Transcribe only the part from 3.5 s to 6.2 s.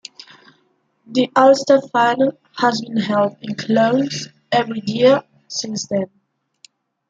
Clones every year since then.